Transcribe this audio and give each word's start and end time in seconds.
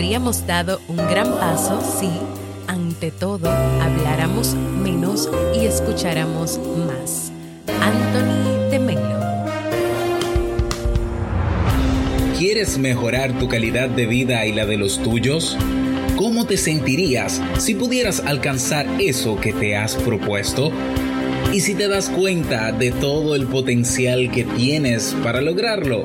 Habríamos 0.00 0.46
dado 0.46 0.80
un 0.88 0.96
gran 0.96 1.30
paso 1.38 1.78
si, 1.82 2.08
ante 2.66 3.10
todo, 3.10 3.50
habláramos 3.50 4.54
menos 4.54 5.28
y 5.54 5.66
escucháramos 5.66 6.58
más. 6.86 7.30
Anthony 7.66 8.70
de 8.70 8.78
Melo. 8.78 9.20
¿Quieres 12.38 12.78
mejorar 12.78 13.38
tu 13.38 13.46
calidad 13.46 13.90
de 13.90 14.06
vida 14.06 14.46
y 14.46 14.54
la 14.54 14.64
de 14.64 14.78
los 14.78 15.02
tuyos? 15.02 15.58
¿Cómo 16.16 16.46
te 16.46 16.56
sentirías 16.56 17.42
si 17.58 17.74
pudieras 17.74 18.20
alcanzar 18.20 18.86
eso 18.98 19.38
que 19.38 19.52
te 19.52 19.76
has 19.76 19.96
propuesto? 19.96 20.72
¿Y 21.52 21.60
si 21.60 21.74
te 21.74 21.88
das 21.88 22.08
cuenta 22.08 22.72
de 22.72 22.90
todo 22.90 23.36
el 23.36 23.46
potencial 23.46 24.30
que 24.30 24.44
tienes 24.44 25.14
para 25.22 25.42
lograrlo? 25.42 26.04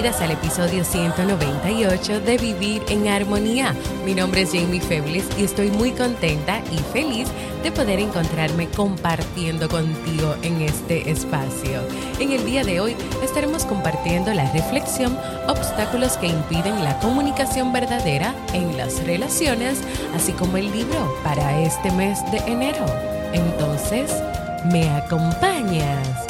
Bienvenidas 0.00 0.22
al 0.22 0.30
episodio 0.30 0.82
198 0.82 2.20
de 2.20 2.38
Vivir 2.38 2.82
en 2.88 3.08
Armonía. 3.08 3.74
Mi 4.06 4.14
nombre 4.14 4.42
es 4.42 4.50
Jamie 4.50 4.80
Febles 4.80 5.26
y 5.36 5.44
estoy 5.44 5.70
muy 5.70 5.90
contenta 5.92 6.62
y 6.72 6.78
feliz 6.90 7.28
de 7.62 7.70
poder 7.70 7.98
encontrarme 7.98 8.66
compartiendo 8.68 9.68
contigo 9.68 10.36
en 10.40 10.62
este 10.62 11.10
espacio. 11.10 11.82
En 12.18 12.32
el 12.32 12.46
día 12.46 12.64
de 12.64 12.80
hoy 12.80 12.96
estaremos 13.22 13.66
compartiendo 13.66 14.32
la 14.32 14.50
reflexión 14.52 15.18
Obstáculos 15.48 16.16
que 16.16 16.28
impiden 16.28 16.82
la 16.82 16.98
comunicación 17.00 17.70
verdadera 17.70 18.34
en 18.54 18.78
las 18.78 19.04
relaciones, 19.04 19.82
así 20.14 20.32
como 20.32 20.56
el 20.56 20.72
libro 20.72 21.14
para 21.22 21.60
este 21.60 21.90
mes 21.90 22.18
de 22.30 22.38
enero. 22.50 22.86
Entonces, 23.34 24.10
¿me 24.64 24.88
acompañas? 24.88 26.29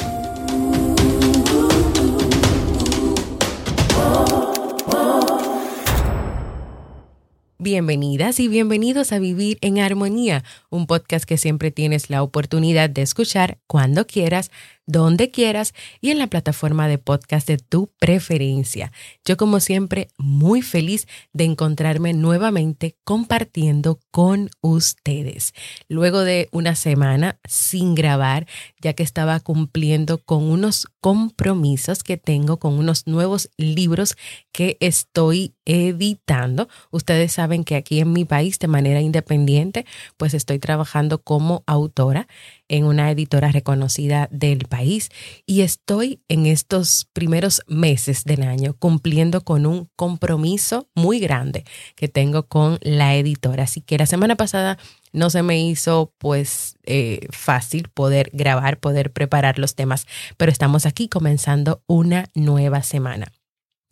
Bienvenidas 7.63 8.39
y 8.39 8.47
bienvenidos 8.47 9.11
a 9.11 9.19
Vivir 9.19 9.59
en 9.61 9.77
Armonía, 9.77 10.43
un 10.71 10.87
podcast 10.87 11.25
que 11.25 11.37
siempre 11.37 11.69
tienes 11.69 12.09
la 12.09 12.23
oportunidad 12.23 12.89
de 12.89 13.03
escuchar 13.03 13.59
cuando 13.67 14.07
quieras 14.07 14.49
donde 14.91 15.31
quieras 15.31 15.73
y 16.01 16.09
en 16.09 16.19
la 16.19 16.27
plataforma 16.27 16.87
de 16.87 16.97
podcast 16.97 17.47
de 17.47 17.57
tu 17.57 17.91
preferencia. 17.99 18.91
Yo 19.23 19.37
como 19.37 19.59
siempre 19.59 20.09
muy 20.17 20.61
feliz 20.61 21.07
de 21.33 21.45
encontrarme 21.45 22.13
nuevamente 22.13 22.97
compartiendo 23.03 23.99
con 24.11 24.49
ustedes. 24.61 25.53
Luego 25.87 26.21
de 26.21 26.49
una 26.51 26.75
semana 26.75 27.39
sin 27.47 27.95
grabar, 27.95 28.47
ya 28.81 28.93
que 28.93 29.03
estaba 29.03 29.39
cumpliendo 29.39 30.17
con 30.17 30.43
unos 30.43 30.87
compromisos 30.99 32.03
que 32.03 32.17
tengo 32.17 32.57
con 32.57 32.77
unos 32.77 33.07
nuevos 33.07 33.49
libros 33.57 34.17
que 34.51 34.77
estoy 34.81 35.55
editando. 35.65 36.67
Ustedes 36.91 37.31
saben 37.31 37.63
que 37.63 37.75
aquí 37.75 37.99
en 37.99 38.11
mi 38.11 38.25
país 38.25 38.59
de 38.59 38.67
manera 38.67 38.99
independiente, 38.99 39.85
pues 40.17 40.33
estoy 40.33 40.59
trabajando 40.61 41.21
como 41.21 41.63
autora 41.67 42.27
en 42.69 42.85
una 42.85 43.11
editora 43.11 43.51
reconocida 43.51 44.29
del 44.31 44.59
país 44.69 45.09
y 45.45 45.61
estoy 45.61 46.21
en 46.29 46.45
estos 46.45 47.09
primeros 47.11 47.63
meses 47.67 48.23
del 48.23 48.43
año 48.43 48.75
cumpliendo 48.79 49.41
con 49.41 49.65
un 49.65 49.89
compromiso 49.97 50.87
muy 50.95 51.19
grande 51.19 51.65
que 51.95 52.07
tengo 52.07 52.47
con 52.47 52.79
la 52.81 53.15
editora. 53.15 53.63
Así 53.63 53.81
que 53.81 53.97
la 53.97 54.05
semana 54.05 54.37
pasada 54.37 54.77
no 55.11 55.29
se 55.29 55.43
me 55.43 55.61
hizo 55.61 56.13
pues 56.17 56.77
eh, 56.83 57.27
fácil 57.31 57.89
poder 57.93 58.29
grabar, 58.31 58.79
poder 58.79 59.11
preparar 59.11 59.59
los 59.59 59.75
temas, 59.75 60.07
pero 60.37 60.51
estamos 60.51 60.85
aquí 60.85 61.09
comenzando 61.09 61.83
una 61.87 62.29
nueva 62.33 62.83
semana. 62.83 63.31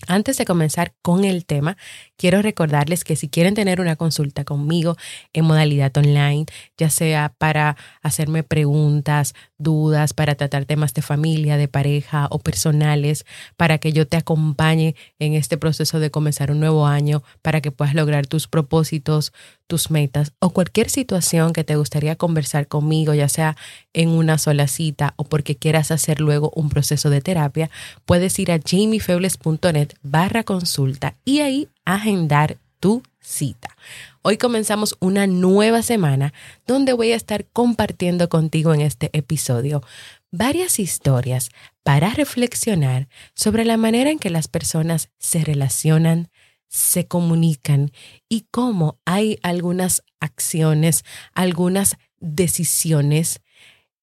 Antes 0.07 0.37
de 0.37 0.45
comenzar 0.45 0.93
con 1.01 1.25
el 1.25 1.45
tema, 1.45 1.75
quiero 2.15 2.41
recordarles 2.41 3.03
que 3.03 3.17
si 3.17 3.27
quieren 3.27 3.53
tener 3.53 3.81
una 3.81 3.97
consulta 3.97 4.45
conmigo 4.45 4.95
en 5.33 5.43
modalidad 5.43 5.95
online, 5.97 6.45
ya 6.77 6.89
sea 6.89 7.33
para 7.37 7.75
hacerme 8.01 8.43
preguntas, 8.43 9.35
dudas, 9.57 10.13
para 10.13 10.35
tratar 10.35 10.63
temas 10.63 10.93
de 10.93 11.01
familia, 11.01 11.57
de 11.57 11.67
pareja 11.67 12.27
o 12.31 12.39
personales, 12.39 13.25
para 13.57 13.77
que 13.77 13.91
yo 13.91 14.07
te 14.07 14.15
acompañe 14.15 14.95
en 15.19 15.33
este 15.33 15.57
proceso 15.57 15.99
de 15.99 16.11
comenzar 16.11 16.49
un 16.49 16.61
nuevo 16.61 16.87
año, 16.87 17.21
para 17.41 17.59
que 17.59 17.71
puedas 17.71 17.93
lograr 17.93 18.25
tus 18.25 18.47
propósitos, 18.47 19.33
tus 19.67 19.91
metas 19.91 20.31
o 20.39 20.49
cualquier 20.51 20.89
situación 20.89 21.51
que 21.51 21.65
te 21.65 21.75
gustaría 21.75 22.15
conversar 22.15 22.67
conmigo, 22.67 23.13
ya 23.13 23.27
sea 23.27 23.57
en 23.93 24.09
una 24.09 24.37
sola 24.37 24.67
cita 24.67 25.13
o 25.17 25.25
porque 25.25 25.57
quieras 25.57 25.91
hacer 25.91 26.21
luego 26.21 26.51
un 26.55 26.69
proceso 26.69 27.09
de 27.09 27.21
terapia, 27.21 27.69
puedes 28.05 28.39
ir 28.39 28.51
a 28.51 28.59
jamiefebles.net 28.65 29.88
barra 30.01 30.43
consulta 30.43 31.15
y 31.25 31.39
ahí 31.39 31.69
agendar 31.85 32.57
tu 32.79 33.03
cita. 33.19 33.75
Hoy 34.21 34.37
comenzamos 34.37 34.95
una 34.99 35.27
nueva 35.27 35.81
semana 35.81 36.33
donde 36.65 36.93
voy 36.93 37.11
a 37.11 37.15
estar 37.15 37.45
compartiendo 37.45 38.29
contigo 38.29 38.73
en 38.73 38.81
este 38.81 39.09
episodio 39.13 39.83
varias 40.31 40.79
historias 40.79 41.49
para 41.83 42.09
reflexionar 42.11 43.07
sobre 43.33 43.65
la 43.65 43.77
manera 43.77 44.11
en 44.11 44.19
que 44.19 44.29
las 44.29 44.47
personas 44.47 45.09
se 45.17 45.43
relacionan, 45.43 46.29
se 46.67 47.07
comunican 47.07 47.91
y 48.27 48.45
cómo 48.51 48.99
hay 49.05 49.39
algunas 49.41 50.03
acciones, 50.19 51.03
algunas 51.33 51.97
decisiones, 52.19 53.41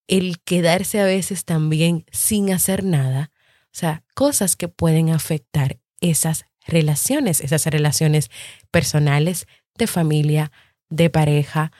el 0.08 0.40
quedarse 0.40 1.00
a 1.00 1.04
veces 1.04 1.44
también 1.44 2.04
sin 2.10 2.52
hacer 2.52 2.84
nada, 2.84 3.30
o 3.76 3.78
sea, 3.78 4.02
cosas 4.14 4.56
que 4.56 4.68
pueden 4.68 5.10
afectar 5.10 5.78
esas 6.00 6.46
relaciones, 6.66 7.42
esas 7.42 7.66
relaciones 7.66 8.30
personales, 8.70 9.46
de 9.76 9.86
familia, 9.86 10.50
de 10.88 11.10
pareja, 11.10 11.72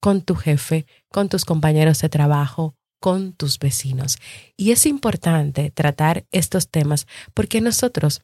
con 0.00 0.22
tu 0.22 0.34
jefe, 0.34 0.84
con 1.12 1.28
tus 1.28 1.44
compañeros 1.44 2.00
de 2.00 2.08
trabajo, 2.08 2.74
con 2.98 3.34
tus 3.34 3.60
vecinos. 3.60 4.18
Y 4.56 4.72
es 4.72 4.84
importante 4.84 5.70
tratar 5.70 6.24
estos 6.32 6.70
temas 6.70 7.06
porque 7.34 7.60
nosotros 7.60 8.22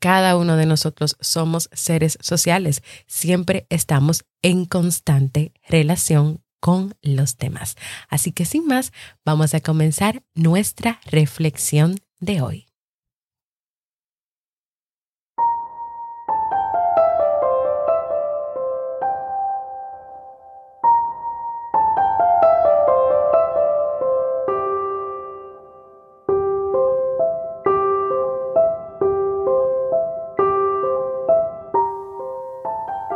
cada 0.00 0.34
uno 0.34 0.56
de 0.56 0.64
nosotros 0.64 1.18
somos 1.20 1.68
seres 1.70 2.16
sociales. 2.22 2.82
Siempre 3.06 3.66
estamos 3.68 4.24
en 4.40 4.64
constante 4.64 5.52
relación 5.68 6.42
con 6.60 6.94
los 7.02 7.36
demás. 7.36 7.76
Así 8.08 8.32
que 8.32 8.46
sin 8.46 8.66
más, 8.66 8.90
vamos 9.22 9.52
a 9.52 9.60
comenzar 9.60 10.22
nuestra 10.34 10.98
reflexión 11.04 11.96
de 12.20 12.40
hoy. 12.42 12.66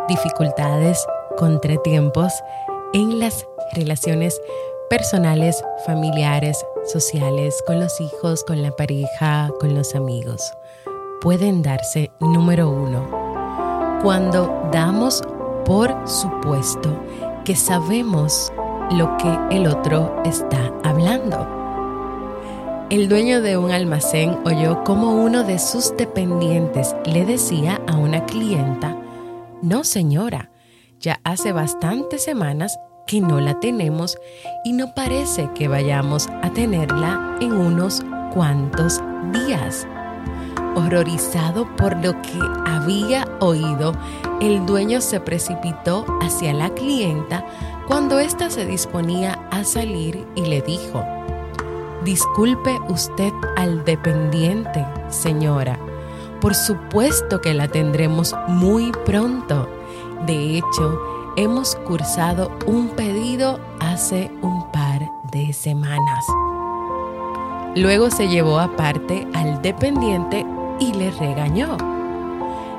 dificultades, 0.09 1.07
contratiempos 1.37 2.33
en 2.93 3.21
las 3.21 3.47
relaciones 3.73 4.41
personales, 4.91 5.63
familiares, 5.87 6.65
sociales, 6.89 7.63
con 7.67 7.81
los 7.81 8.01
hijos, 8.01 8.45
con 8.45 8.63
la 8.63 8.71
pareja, 8.73 9.51
con 9.61 9.75
los 9.75 9.95
amigos. 9.95 10.53
Pueden 11.21 11.63
darse, 11.63 12.11
número 12.21 12.69
uno, 12.69 14.01
cuando 14.03 14.69
damos 14.73 15.23
por 15.65 15.95
supuesto 16.09 16.99
que 17.45 17.55
sabemos 17.57 18.53
lo 18.91 19.17
que 19.19 19.57
el 19.57 19.67
otro 19.67 20.23
está 20.25 20.73
hablando. 20.83 21.47
El 22.91 23.09
dueño 23.09 23.43
de 23.43 23.59
un 23.59 23.71
almacén 23.71 24.39
oyó 24.47 24.83
como 24.83 25.23
uno 25.23 25.45
de 25.45 25.59
sus 25.59 25.95
dependientes 25.97 26.97
le 27.05 27.27
decía 27.27 27.83
a 27.87 27.97
una 27.97 28.25
clienta, 28.25 28.97
no 29.61 29.85
señora, 29.85 30.51
ya 30.99 31.21
hace 31.23 31.53
bastantes 31.53 32.25
semanas 32.25 32.79
que 33.09 33.21
no 33.23 33.41
la 33.41 33.59
tenemos 33.59 34.19
y 34.65 34.73
no 34.75 34.93
parece 34.95 35.49
que 35.55 35.67
vayamos 35.67 36.29
a 36.43 36.51
tenerla 36.51 37.39
en 37.41 37.53
unos 37.55 38.05
cuantos 38.33 39.01
días. 39.33 39.89
Horrorizado 40.77 41.67
por 41.77 41.97
lo 42.05 42.13
que 42.23 42.39
había 42.67 43.27
oído, 43.41 43.95
el 44.41 44.65
dueño 44.67 45.01
se 45.01 45.19
precipitó 45.21 46.05
hacia 46.21 46.53
la 46.53 46.69
clienta 46.71 47.45
cuando 47.89 48.19
ésta 48.19 48.51
se 48.51 48.67
disponía 48.67 49.49
a 49.51 49.65
salir 49.65 50.25
y 50.37 50.43
le 50.43 50.61
dijo, 50.61 51.03
Disculpe 52.05 52.79
usted 52.89 53.33
al 53.57 53.85
dependiente, 53.85 54.87
señora. 55.09 55.79
Por 56.41 56.55
supuesto 56.55 57.41
que 57.41 57.55
la 57.55 57.69
tendremos 57.69 58.37
muy 58.47 58.93
pronto. 59.05 59.69
De 60.27 60.59
hecho, 60.59 61.28
hemos 61.39 61.77
cursado 61.77 62.51
un 62.67 62.89
pedido 62.89 63.61
hace 63.79 64.29
un 64.43 64.69
par 64.73 65.09
de 65.31 65.53
semanas. 65.53 66.27
Luego 67.77 68.11
se 68.11 68.27
llevó 68.27 68.59
aparte 68.59 69.25
al 69.35 69.63
dependiente 69.63 70.45
y 70.81 70.93
le 70.95 71.13
regañó. 71.13 71.77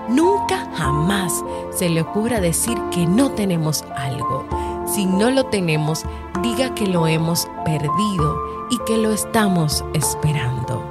Nunca 0.09 0.67
jamás 0.75 1.41
se 1.71 1.87
le 1.87 2.01
ocurra 2.01 2.41
decir 2.41 2.77
que 2.91 3.07
no 3.07 3.31
tenemos 3.31 3.85
algo. 3.95 4.45
Si 4.85 5.05
no 5.05 5.31
lo 5.31 5.45
tenemos, 5.45 6.03
diga 6.41 6.75
que 6.75 6.85
lo 6.85 7.07
hemos 7.07 7.47
perdido 7.63 8.35
y 8.69 8.77
que 8.79 8.97
lo 8.97 9.13
estamos 9.13 9.85
esperando. 9.93 10.83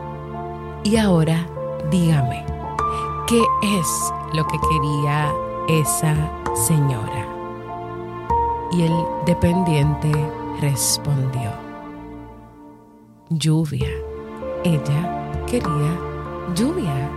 Y 0.84 0.96
ahora 0.96 1.46
dígame, 1.90 2.46
¿qué 3.26 3.42
es 3.78 4.12
lo 4.32 4.46
que 4.46 4.58
quería 4.58 5.30
esa 5.68 6.16
señora? 6.66 7.37
Y 8.70 8.82
el 8.82 8.92
dependiente 9.24 10.12
respondió, 10.60 11.50
lluvia. 13.30 13.88
Ella 14.64 15.44
quería 15.46 15.98
lluvia. 16.54 17.10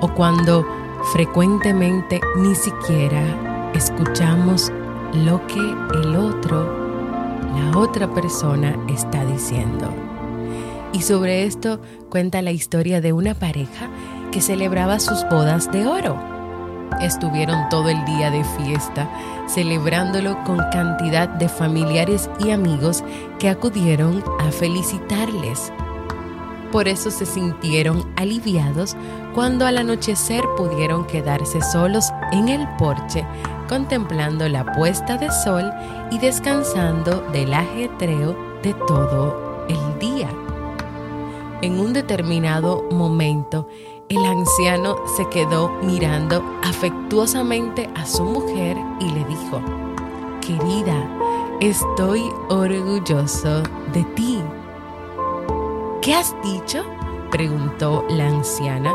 O 0.00 0.08
cuando 0.14 0.64
frecuentemente 1.12 2.20
ni 2.36 2.54
siquiera 2.54 3.70
escuchamos 3.74 4.72
lo 5.12 5.46
que 5.46 5.58
el 5.58 6.16
otro, 6.16 6.64
la 7.54 7.78
otra 7.78 8.08
persona 8.14 8.74
está 8.88 9.24
diciendo. 9.26 10.09
Y 10.92 11.02
sobre 11.02 11.44
esto 11.44 11.80
cuenta 12.08 12.42
la 12.42 12.50
historia 12.50 13.00
de 13.00 13.12
una 13.12 13.34
pareja 13.34 13.88
que 14.32 14.40
celebraba 14.40 14.98
sus 14.98 15.24
bodas 15.28 15.70
de 15.70 15.86
oro. 15.86 16.18
Estuvieron 17.00 17.68
todo 17.68 17.88
el 17.88 18.04
día 18.04 18.30
de 18.30 18.44
fiesta, 18.44 19.08
celebrándolo 19.48 20.42
con 20.44 20.58
cantidad 20.72 21.28
de 21.28 21.48
familiares 21.48 22.28
y 22.40 22.50
amigos 22.50 23.04
que 23.38 23.48
acudieron 23.48 24.22
a 24.40 24.50
felicitarles. 24.50 25.72
Por 26.72 26.88
eso 26.88 27.10
se 27.10 27.26
sintieron 27.26 28.04
aliviados 28.16 28.96
cuando 29.34 29.66
al 29.66 29.78
anochecer 29.78 30.44
pudieron 30.56 31.06
quedarse 31.06 31.60
solos 31.62 32.12
en 32.32 32.48
el 32.48 32.68
porche 32.76 33.24
contemplando 33.70 34.48
la 34.48 34.64
puesta 34.72 35.16
de 35.16 35.30
sol 35.30 35.70
y 36.10 36.18
descansando 36.18 37.20
del 37.32 37.54
ajetreo 37.54 38.36
de 38.64 38.74
todo 38.88 39.64
el 39.68 39.98
día. 40.00 40.28
En 41.62 41.78
un 41.78 41.92
determinado 41.92 42.84
momento, 42.90 43.68
el 44.08 44.24
anciano 44.24 44.96
se 45.14 45.28
quedó 45.28 45.68
mirando 45.82 46.42
afectuosamente 46.62 47.90
a 47.94 48.06
su 48.06 48.24
mujer 48.24 48.78
y 48.98 49.10
le 49.10 49.22
dijo, 49.26 49.60
Querida, 50.40 51.06
estoy 51.60 52.32
orgulloso 52.48 53.62
de 53.92 54.04
ti. 54.14 54.42
¿Qué 56.00 56.14
has 56.14 56.34
dicho? 56.42 56.82
preguntó 57.30 58.06
la 58.08 58.28
anciana. 58.28 58.94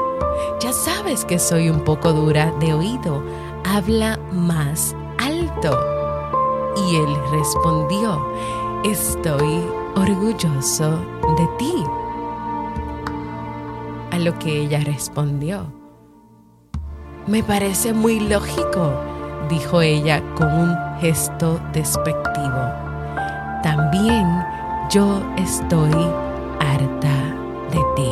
Ya 0.60 0.74
sabes 0.74 1.24
que 1.24 1.38
soy 1.38 1.70
un 1.70 1.82
poco 1.82 2.14
dura 2.14 2.52
de 2.60 2.74
oído. 2.74 3.22
Habla 3.64 4.20
más 4.32 4.96
alto. 5.20 5.78
Y 6.90 6.96
él 6.96 7.16
respondió, 7.30 8.28
estoy 8.84 9.64
orgulloso 9.96 10.98
de 11.38 11.48
ti 11.60 11.86
a 14.16 14.20
lo 14.20 14.40
que 14.40 14.62
ella 14.62 14.80
respondió. 14.80 15.68
Me 17.28 17.44
parece 17.44 17.94
muy 17.94 18.22
lógico, 18.22 18.94
dijo 19.50 19.82
ella 19.82 20.24
con 20.36 20.48
un 20.54 20.76
gesto 21.02 21.60
despectivo. 21.74 22.72
También 23.62 24.26
yo 24.90 25.22
estoy 25.38 25.92
harta 26.60 27.36
de 27.72 27.82
ti. 27.96 28.12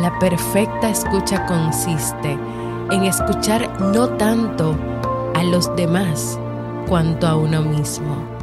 La 0.00 0.18
perfecta 0.18 0.88
escucha 0.88 1.44
consiste 1.44 2.38
en 2.90 3.02
escuchar 3.04 3.80
no 3.80 4.08
tanto 4.08 4.74
a 5.34 5.42
los 5.42 5.74
demás 5.76 6.38
cuanto 6.88 7.26
a 7.26 7.36
uno 7.36 7.62
mismo 7.62 8.33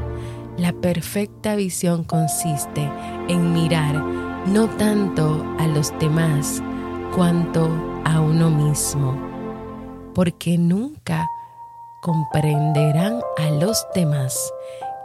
la 0.61 0.73
perfecta 0.73 1.55
visión 1.55 2.03
consiste 2.03 2.87
en 3.27 3.51
mirar 3.51 3.95
no 4.45 4.69
tanto 4.69 5.43
a 5.57 5.65
los 5.65 5.91
demás 5.97 6.61
cuanto 7.15 7.67
a 8.05 8.21
uno 8.21 8.51
mismo, 8.51 9.17
porque 10.13 10.59
nunca 10.59 11.27
comprenderán 12.03 13.21
a 13.39 13.49
los 13.49 13.87
demás 13.95 14.53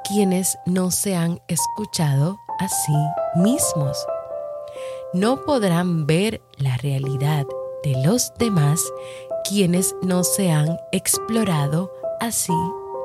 quienes 0.07 0.59
no 0.67 0.91
se 0.91 1.17
han 1.17 1.41
escuchado 1.49 2.39
a 2.61 2.69
sí 2.69 2.97
mismos. 3.37 3.97
No 5.15 5.43
podrán 5.47 6.07
ver 6.07 6.43
la 6.59 6.77
realidad 6.77 7.47
de 7.83 8.03
los 8.05 8.31
demás 8.39 8.83
quienes 9.49 9.97
no 10.03 10.23
se 10.23 10.51
han 10.51 10.79
explorado 10.93 11.91
a 12.21 12.31
sí 12.31 12.53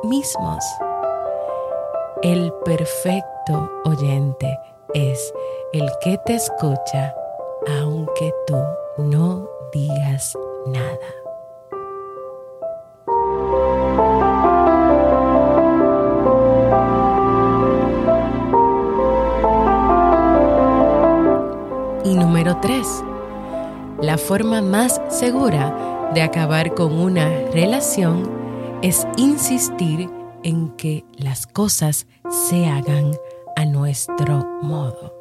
mismos. 0.03 0.65
El 2.23 2.53
perfecto 2.63 3.71
oyente 3.83 4.59
es 4.93 5.33
el 5.73 5.89
que 6.03 6.19
te 6.19 6.35
escucha 6.35 7.15
aunque 7.79 8.31
tú 8.45 8.57
no 8.99 9.49
digas 9.73 10.37
nada. 10.67 10.99
Y 22.03 22.13
número 22.13 22.55
3. 22.61 23.03
La 24.01 24.19
forma 24.19 24.61
más 24.61 25.01
segura 25.09 26.11
de 26.13 26.21
acabar 26.21 26.75
con 26.75 26.99
una 26.99 27.29
relación 27.51 28.29
es 28.83 29.07
insistir 29.17 30.20
en 30.43 30.69
que 30.77 31.05
las 31.17 31.47
cosas 31.47 32.07
se 32.49 32.67
hagan 32.67 33.11
a 33.55 33.65
nuestro 33.65 34.45
modo. 34.61 35.13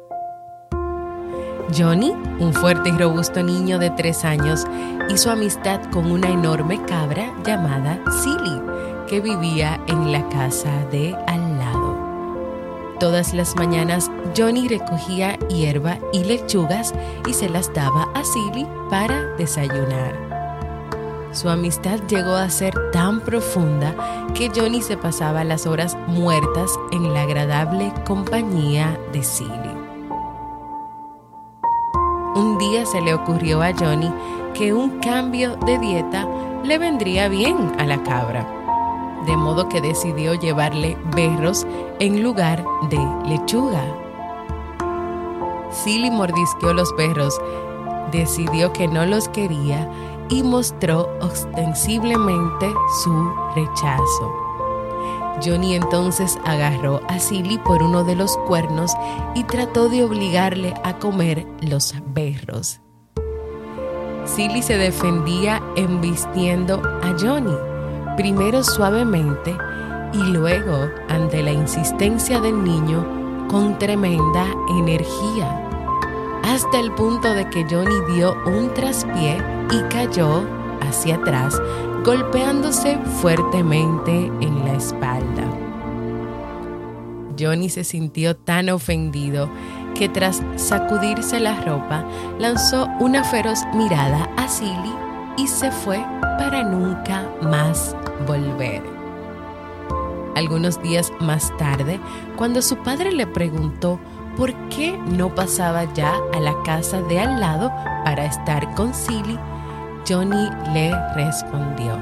Johnny, 1.77 2.11
un 2.39 2.53
fuerte 2.53 2.89
y 2.89 2.91
robusto 2.91 3.43
niño 3.43 3.79
de 3.79 3.91
tres 3.91 4.25
años, 4.25 4.65
hizo 5.09 5.31
amistad 5.31 5.81
con 5.91 6.11
una 6.11 6.29
enorme 6.29 6.83
cabra 6.85 7.33
llamada 7.45 7.99
Silly, 8.21 8.61
que 9.07 9.21
vivía 9.21 9.79
en 9.87 10.11
la 10.11 10.27
casa 10.29 10.85
de 10.91 11.15
al 11.27 11.57
lado. 11.57 11.97
Todas 12.99 13.33
las 13.33 13.55
mañanas 13.55 14.11
Johnny 14.37 14.67
recogía 14.67 15.37
hierba 15.49 15.97
y 16.13 16.23
lechugas 16.23 16.93
y 17.27 17.33
se 17.33 17.49
las 17.49 17.73
daba 17.73 18.03
a 18.13 18.23
Silly 18.23 18.67
para 18.89 19.23
desayunar. 19.37 20.30
Su 21.31 21.49
amistad 21.49 21.99
llegó 22.09 22.35
a 22.35 22.49
ser 22.49 22.91
tan 22.91 23.21
profunda 23.21 23.95
que 24.33 24.51
Johnny 24.53 24.81
se 24.81 24.97
pasaba 24.97 25.45
las 25.45 25.65
horas 25.65 25.97
muertas 26.07 26.77
en 26.91 27.13
la 27.13 27.21
agradable 27.21 27.93
compañía 28.05 28.99
de 29.13 29.23
Silly. 29.23 29.49
Un 32.35 32.57
día 32.57 32.85
se 32.85 32.99
le 32.99 33.13
ocurrió 33.13 33.61
a 33.61 33.71
Johnny 33.73 34.11
que 34.53 34.73
un 34.73 34.99
cambio 34.99 35.55
de 35.65 35.79
dieta 35.79 36.27
le 36.65 36.77
vendría 36.77 37.29
bien 37.29 37.71
a 37.79 37.85
la 37.85 38.03
cabra, 38.03 38.45
de 39.25 39.37
modo 39.37 39.69
que 39.69 39.79
decidió 39.79 40.33
llevarle 40.33 40.97
berros 41.15 41.65
en 41.99 42.23
lugar 42.23 42.65
de 42.89 42.99
lechuga. 43.25 43.83
Silly 45.71 46.11
mordisqueó 46.11 46.73
los 46.73 46.91
perros, 46.93 47.39
decidió 48.11 48.73
que 48.73 48.89
no 48.89 49.05
los 49.05 49.29
quería 49.29 49.89
y 50.31 50.41
mostró 50.43 51.09
ostensiblemente 51.21 52.73
su 53.03 53.33
rechazo. 53.53 54.33
Johnny 55.43 55.75
entonces 55.75 56.39
agarró 56.45 57.01
a 57.09 57.19
Silly 57.19 57.57
por 57.57 57.83
uno 57.83 58.03
de 58.03 58.15
los 58.15 58.37
cuernos 58.47 58.93
y 59.35 59.43
trató 59.43 59.89
de 59.89 60.03
obligarle 60.03 60.73
a 60.83 60.97
comer 60.99 61.45
los 61.61 61.93
berros. 62.13 62.79
Silly 64.25 64.61
se 64.61 64.77
defendía 64.77 65.61
embistiendo 65.75 66.81
a 67.03 67.15
Johnny, 67.19 67.55
primero 68.15 68.63
suavemente 68.63 69.55
y 70.13 70.23
luego, 70.23 70.89
ante 71.09 71.41
la 71.41 71.51
insistencia 71.51 72.39
del 72.39 72.63
niño, 72.63 73.47
con 73.49 73.77
tremenda 73.79 74.45
energía, 74.77 75.67
hasta 76.43 76.79
el 76.79 76.91
punto 76.93 77.33
de 77.33 77.49
que 77.49 77.65
Johnny 77.69 78.13
dio 78.13 78.35
un 78.45 78.73
traspié 78.73 79.41
y 79.71 79.81
cayó 79.89 80.43
hacia 80.81 81.15
atrás, 81.15 81.61
golpeándose 82.03 82.97
fuertemente 83.21 84.25
en 84.41 84.65
la 84.65 84.73
espalda. 84.73 85.43
Johnny 87.39 87.69
se 87.69 87.83
sintió 87.83 88.35
tan 88.35 88.69
ofendido 88.69 89.49
que 89.95 90.09
tras 90.09 90.41
sacudirse 90.57 91.39
la 91.39 91.59
ropa 91.61 92.05
lanzó 92.39 92.87
una 92.99 93.23
feroz 93.23 93.59
mirada 93.73 94.29
a 94.37 94.47
Silly 94.47 94.93
y 95.37 95.47
se 95.47 95.71
fue 95.71 96.03
para 96.37 96.63
nunca 96.63 97.29
más 97.41 97.95
volver. 98.27 98.83
Algunos 100.35 100.81
días 100.81 101.11
más 101.19 101.55
tarde, 101.57 101.99
cuando 102.35 102.61
su 102.61 102.77
padre 102.77 103.11
le 103.11 103.27
preguntó 103.27 103.99
por 104.37 104.53
qué 104.69 104.97
no 104.97 105.33
pasaba 105.35 105.91
ya 105.93 106.15
a 106.33 106.39
la 106.39 106.55
casa 106.63 107.01
de 107.01 107.19
al 107.19 107.39
lado 107.39 107.71
para 108.05 108.25
estar 108.25 108.73
con 108.75 108.93
Silly, 108.93 109.37
Johnny 110.07 110.49
le 110.73 110.91
respondió, 111.15 111.97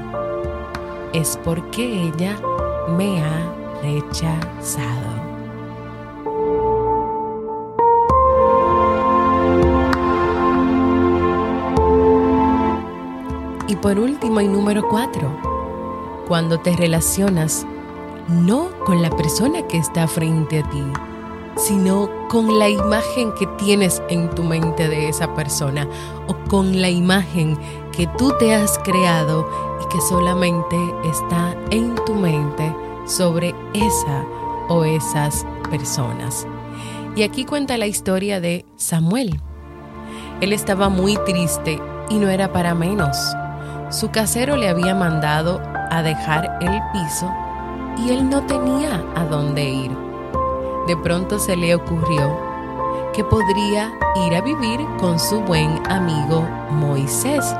es 1.12 1.38
porque 1.44 2.08
ella 2.08 2.36
me 2.96 3.22
ha 3.22 3.52
rechazado. 3.82 5.30
Y 13.68 13.76
por 13.76 13.98
último 13.98 14.40
y 14.40 14.48
número 14.48 14.88
cuatro, 14.88 15.30
cuando 16.26 16.58
te 16.58 16.74
relacionas 16.76 17.66
no 18.28 18.70
con 18.84 19.02
la 19.02 19.10
persona 19.10 19.66
que 19.66 19.78
está 19.78 20.08
frente 20.08 20.60
a 20.60 20.70
ti, 20.70 20.82
sino 21.56 22.08
con 22.28 22.58
la 22.58 22.68
imagen 22.68 23.32
que 23.34 23.46
tienes 23.58 24.02
en 24.08 24.30
tu 24.30 24.42
mente 24.42 24.88
de 24.88 25.08
esa 25.08 25.34
persona 25.34 25.86
o 26.26 26.34
con 26.48 26.80
la 26.80 26.88
imagen 26.88 27.58
que 28.00 28.06
tú 28.16 28.32
te 28.38 28.54
has 28.54 28.78
creado 28.78 29.46
y 29.78 29.86
que 29.92 30.00
solamente 30.00 30.74
está 31.04 31.54
en 31.70 31.94
tu 32.06 32.14
mente 32.14 32.74
sobre 33.04 33.54
esa 33.74 34.24
o 34.70 34.84
esas 34.84 35.44
personas. 35.68 36.46
Y 37.14 37.24
aquí 37.24 37.44
cuenta 37.44 37.76
la 37.76 37.86
historia 37.86 38.40
de 38.40 38.64
Samuel. 38.76 39.38
Él 40.40 40.54
estaba 40.54 40.88
muy 40.88 41.18
triste 41.26 41.78
y 42.08 42.14
no 42.14 42.30
era 42.30 42.54
para 42.54 42.74
menos. 42.74 43.18
Su 43.90 44.10
casero 44.10 44.56
le 44.56 44.70
había 44.70 44.94
mandado 44.94 45.60
a 45.90 46.02
dejar 46.02 46.56
el 46.62 46.80
piso 46.94 47.30
y 47.98 48.12
él 48.12 48.30
no 48.30 48.46
tenía 48.46 49.04
a 49.14 49.26
dónde 49.26 49.68
ir. 49.68 49.90
De 50.86 50.96
pronto 50.96 51.38
se 51.38 51.54
le 51.54 51.74
ocurrió 51.74 52.34
que 53.12 53.24
podría 53.24 53.92
ir 54.26 54.34
a 54.34 54.40
vivir 54.40 54.80
con 54.98 55.18
su 55.18 55.42
buen 55.42 55.82
amigo 55.92 56.48
Moisés. 56.70 57.54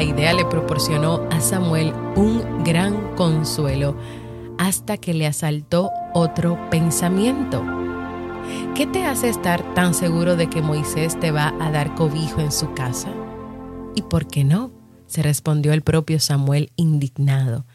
La 0.00 0.06
idea 0.06 0.32
le 0.32 0.46
proporcionó 0.46 1.28
a 1.30 1.42
Samuel 1.42 1.92
un 2.16 2.64
gran 2.64 3.14
consuelo 3.16 3.98
hasta 4.56 4.96
que 4.96 5.12
le 5.12 5.26
asaltó 5.26 5.90
otro 6.14 6.58
pensamiento. 6.70 7.62
¿Qué 8.74 8.86
te 8.86 9.04
hace 9.04 9.28
estar 9.28 9.74
tan 9.74 9.92
seguro 9.92 10.36
de 10.36 10.48
que 10.48 10.62
Moisés 10.62 11.20
te 11.20 11.32
va 11.32 11.52
a 11.60 11.70
dar 11.70 11.94
cobijo 11.96 12.40
en 12.40 12.50
su 12.50 12.72
casa? 12.72 13.10
¿Y 13.94 14.00
por 14.00 14.26
qué 14.26 14.42
no? 14.42 14.70
se 15.06 15.22
respondió 15.22 15.74
el 15.74 15.82
propio 15.82 16.18
Samuel 16.18 16.72
indignado. 16.76 17.66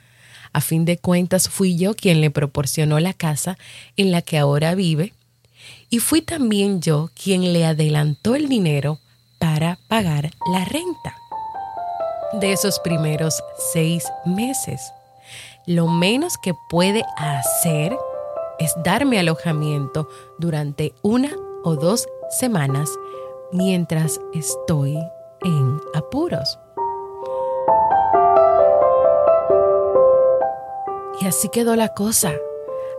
A 0.51 0.61
fin 0.61 0.83
de 0.83 0.97
cuentas 0.97 1.47
fui 1.47 1.77
yo 1.77 1.93
quien 1.93 2.21
le 2.21 2.31
proporcionó 2.31 2.99
la 2.99 3.13
casa 3.13 3.55
en 3.97 4.09
la 4.09 4.23
que 4.23 4.39
ahora 4.39 4.73
vive 4.73 5.13
y 5.91 5.99
fui 5.99 6.23
también 6.23 6.81
yo 6.81 7.11
quien 7.13 7.53
le 7.53 7.67
adelantó 7.67 8.33
el 8.33 8.49
dinero 8.49 8.97
para 9.37 9.77
pagar 9.87 10.31
la 10.51 10.65
renta 10.65 11.13
de 12.39 12.51
esos 12.51 12.79
primeros 12.79 13.43
seis 13.73 14.05
meses. 14.25 14.93
Lo 15.65 15.87
menos 15.87 16.37
que 16.37 16.53
puede 16.69 17.03
hacer 17.17 17.97
es 18.59 18.73
darme 18.83 19.19
alojamiento 19.19 20.07
durante 20.37 20.93
una 21.01 21.29
o 21.63 21.75
dos 21.75 22.07
semanas 22.29 22.89
mientras 23.51 24.19
estoy 24.33 24.97
en 25.43 25.79
apuros. 25.93 26.59
Y 31.21 31.27
así 31.27 31.49
quedó 31.49 31.75
la 31.75 31.89
cosa, 31.89 32.33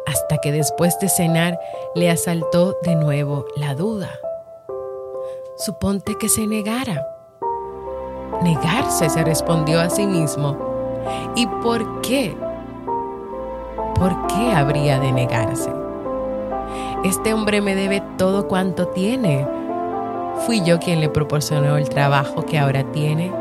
hasta 0.07 0.39
que 0.39 0.53
después 0.53 0.99
de 0.99 1.09
cenar 1.09 1.61
le 1.95 2.11
asaltó 2.11 2.77
de 2.83 2.97
nuevo 2.97 3.45
la 3.57 3.75
duda. 3.75 4.11
Suponte 5.57 6.17
que 6.19 6.29
se 6.29 6.47
negara. 6.47 7.16
Negarse, 8.43 9.09
se 9.09 9.25
respondió 9.25 9.81
a 9.81 9.91
sí 9.91 10.07
mismo. 10.07 10.57
¿Y 11.35 11.47
por 11.47 12.01
qué? 12.01 12.37
¿Por 13.95 14.27
qué 14.27 14.53
habría 14.53 15.01
de 15.01 15.13
negarse? 15.13 15.71
Este 17.05 17.33
hombre 17.33 17.61
me 17.61 17.75
debe 17.75 18.03
todo 18.19 18.49
cuanto 18.49 18.89
tiene. 18.89 19.47
Fui 20.47 20.63
yo 20.63 20.79
quien 20.79 21.01
le 21.01 21.09
proporcionó 21.09 21.77
el 21.77 21.89
trabajo 21.89 22.45
que 22.45 22.59
ahora 22.59 22.91
tiene. 22.93 23.33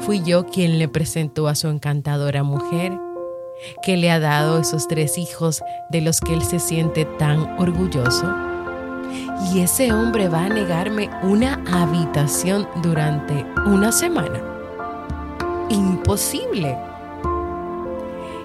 Fui 0.00 0.22
yo 0.22 0.46
quien 0.46 0.78
le 0.78 0.88
presentó 0.88 1.48
a 1.48 1.54
su 1.54 1.68
encantadora 1.68 2.42
mujer 2.42 2.92
que 3.82 3.96
le 3.96 4.10
ha 4.10 4.18
dado 4.18 4.58
esos 4.58 4.88
tres 4.88 5.18
hijos 5.18 5.62
de 5.90 6.00
los 6.00 6.20
que 6.20 6.34
él 6.34 6.42
se 6.42 6.58
siente 6.58 7.04
tan 7.04 7.60
orgulloso? 7.60 8.41
Y 9.40 9.60
ese 9.60 9.92
hombre 9.92 10.28
va 10.28 10.44
a 10.44 10.48
negarme 10.48 11.10
una 11.22 11.60
habitación 11.72 12.68
durante 12.82 13.46
una 13.66 13.92
semana. 13.92 14.40
Imposible. 15.68 16.78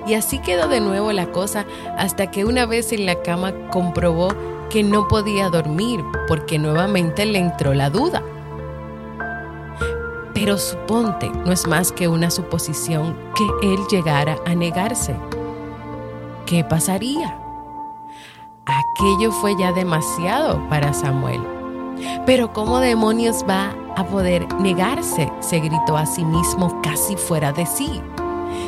Y 0.07 0.13
así 0.13 0.39
quedó 0.39 0.69
de 0.69 0.79
nuevo 0.79 1.11
la 1.11 1.31
cosa 1.31 1.65
hasta 1.97 2.31
que 2.31 2.45
una 2.45 2.65
vez 2.65 2.93
en 2.93 3.05
la 3.05 3.21
cama 3.21 3.53
comprobó 3.69 4.29
que 4.69 4.83
no 4.83 5.07
podía 5.07 5.49
dormir 5.49 6.03
porque 6.27 6.59
nuevamente 6.59 7.25
le 7.25 7.39
entró 7.39 7.73
la 7.73 7.89
duda. 7.89 8.23
Pero 10.33 10.57
suponte, 10.57 11.29
no 11.29 11.51
es 11.51 11.67
más 11.67 11.91
que 11.91 12.07
una 12.07 12.29
suposición 12.29 13.17
que 13.35 13.73
él 13.73 13.79
llegara 13.89 14.37
a 14.45 14.55
negarse. 14.55 15.15
¿Qué 16.45 16.63
pasaría? 16.63 17.46
Aquello 18.97 19.31
fue 19.31 19.55
ya 19.55 19.71
demasiado 19.73 20.59
para 20.69 20.91
Samuel. 20.91 21.39
Pero 22.25 22.51
¿cómo 22.51 22.79
demonios 22.79 23.45
va 23.47 23.75
a 23.95 24.03
poder 24.03 24.51
negarse? 24.55 25.31
se 25.39 25.59
gritó 25.59 25.97
a 25.97 26.07
sí 26.07 26.25
mismo 26.25 26.81
casi 26.81 27.15
fuera 27.15 27.53
de 27.53 27.67
sí. 27.67 28.01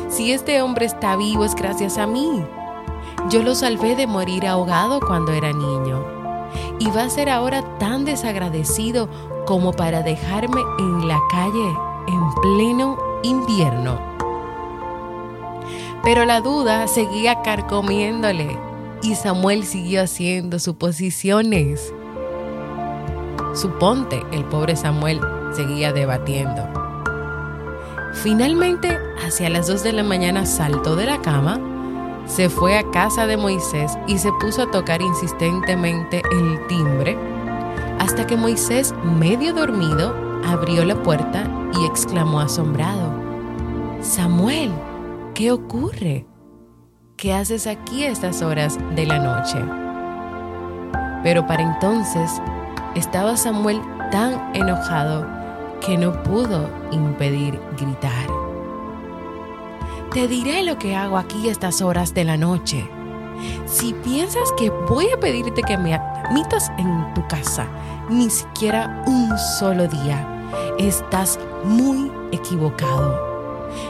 Si 0.08 0.30
este 0.30 0.62
hombre 0.62 0.86
está 0.86 1.16
vivo 1.16 1.44
es 1.44 1.56
gracias 1.56 1.98
a 1.98 2.06
mí. 2.06 2.44
Yo 3.28 3.42
lo 3.42 3.56
salvé 3.56 3.96
de 3.96 4.06
morir 4.06 4.46
ahogado 4.46 5.00
cuando 5.00 5.32
era 5.32 5.52
niño. 5.52 6.04
Y 6.78 6.88
va 6.90 7.02
a 7.02 7.10
ser 7.10 7.28
ahora 7.28 7.62
tan 7.78 8.04
desagradecido 8.04 9.08
como 9.46 9.72
para 9.72 10.02
dejarme 10.02 10.60
en 10.78 11.08
la 11.08 11.18
calle 11.28 11.76
en 12.06 12.34
pleno 12.40 12.96
invierno. 13.24 13.98
Pero 16.04 16.24
la 16.24 16.40
duda 16.40 16.86
seguía 16.86 17.42
carcomiéndole 17.42 18.69
y 19.02 19.14
Samuel 19.14 19.64
siguió 19.64 20.02
haciendo 20.02 20.58
suposiciones. 20.58 21.92
Suponte, 23.54 24.22
el 24.32 24.44
pobre 24.44 24.76
Samuel 24.76 25.20
seguía 25.54 25.92
debatiendo. 25.92 26.68
Finalmente, 28.22 28.98
hacia 29.24 29.50
las 29.50 29.66
dos 29.66 29.82
de 29.82 29.92
la 29.92 30.02
mañana 30.02 30.46
saltó 30.46 30.96
de 30.96 31.06
la 31.06 31.20
cama, 31.22 31.60
se 32.26 32.48
fue 32.48 32.78
a 32.78 32.88
casa 32.90 33.26
de 33.26 33.36
Moisés 33.36 33.92
y 34.06 34.18
se 34.18 34.30
puso 34.40 34.62
a 34.62 34.70
tocar 34.70 35.02
insistentemente 35.02 36.22
el 36.30 36.66
timbre 36.66 37.16
hasta 37.98 38.26
que 38.26 38.36
Moisés, 38.36 38.94
medio 39.18 39.52
dormido, 39.52 40.14
abrió 40.44 40.84
la 40.84 41.00
puerta 41.02 41.44
y 41.78 41.84
exclamó 41.84 42.40
asombrado, 42.40 43.12
Samuel, 44.00 44.72
¿qué 45.34 45.52
ocurre? 45.52 46.24
¿Qué 47.20 47.34
haces 47.34 47.66
aquí 47.66 48.04
a 48.04 48.08
estas 48.08 48.40
horas 48.40 48.78
de 48.96 49.04
la 49.04 49.18
noche? 49.18 49.58
Pero 51.22 51.46
para 51.46 51.62
entonces 51.62 52.40
estaba 52.94 53.36
Samuel 53.36 53.78
tan 54.10 54.56
enojado 54.56 55.26
que 55.84 55.98
no 55.98 56.14
pudo 56.22 56.70
impedir 56.90 57.60
gritar. 57.78 58.26
Te 60.14 60.28
diré 60.28 60.62
lo 60.62 60.78
que 60.78 60.96
hago 60.96 61.18
aquí 61.18 61.50
a 61.50 61.52
estas 61.52 61.82
horas 61.82 62.14
de 62.14 62.24
la 62.24 62.38
noche. 62.38 62.88
Si 63.66 63.92
piensas 63.92 64.50
que 64.56 64.70
voy 64.70 65.10
a 65.14 65.20
pedirte 65.20 65.62
que 65.62 65.76
me 65.76 65.92
admitas 65.92 66.72
en 66.78 67.12
tu 67.12 67.28
casa, 67.28 67.66
ni 68.08 68.30
siquiera 68.30 69.04
un 69.06 69.36
solo 69.58 69.86
día, 69.88 70.26
estás 70.78 71.38
muy 71.64 72.10
equivocado. 72.32 73.29